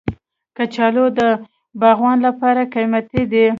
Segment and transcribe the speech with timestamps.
[0.57, 1.21] کچالو د
[1.81, 3.45] باغوان لپاره قیمتي دی